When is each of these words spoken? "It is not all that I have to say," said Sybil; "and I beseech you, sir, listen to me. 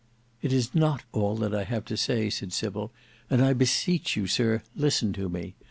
"It 0.41 0.51
is 0.51 0.73
not 0.73 1.03
all 1.11 1.35
that 1.35 1.53
I 1.53 1.63
have 1.63 1.85
to 1.85 1.95
say," 1.95 2.31
said 2.31 2.53
Sybil; 2.53 2.91
"and 3.29 3.39
I 3.39 3.53
beseech 3.53 4.17
you, 4.17 4.25
sir, 4.25 4.63
listen 4.75 5.13
to 5.13 5.29
me. 5.29 5.53